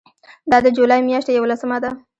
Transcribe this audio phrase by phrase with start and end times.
[0.51, 1.91] دا د جولای میاشتې یوولسمه ده.